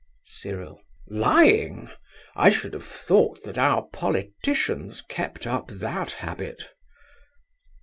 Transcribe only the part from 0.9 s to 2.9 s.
Lying! I should have